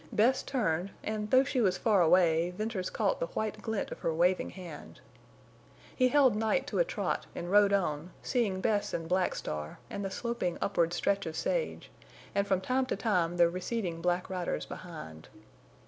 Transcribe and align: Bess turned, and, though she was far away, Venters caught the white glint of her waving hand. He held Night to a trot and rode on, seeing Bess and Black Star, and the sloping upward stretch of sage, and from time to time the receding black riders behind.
Bess 0.11 0.41
turned, 0.41 0.89
and, 1.03 1.29
though 1.29 1.43
she 1.43 1.61
was 1.61 1.77
far 1.77 2.01
away, 2.01 2.49
Venters 2.57 2.89
caught 2.89 3.19
the 3.19 3.27
white 3.27 3.61
glint 3.61 3.91
of 3.91 3.99
her 3.99 4.11
waving 4.11 4.49
hand. 4.49 4.99
He 5.95 6.07
held 6.07 6.35
Night 6.35 6.65
to 6.65 6.79
a 6.79 6.83
trot 6.83 7.27
and 7.35 7.51
rode 7.51 7.71
on, 7.71 8.09
seeing 8.23 8.61
Bess 8.61 8.95
and 8.95 9.07
Black 9.07 9.35
Star, 9.35 9.77
and 9.91 10.03
the 10.03 10.09
sloping 10.09 10.57
upward 10.59 10.91
stretch 10.93 11.27
of 11.27 11.35
sage, 11.35 11.91
and 12.33 12.47
from 12.47 12.61
time 12.61 12.87
to 12.87 12.95
time 12.95 13.37
the 13.37 13.47
receding 13.47 14.01
black 14.01 14.27
riders 14.27 14.65
behind. 14.65 15.29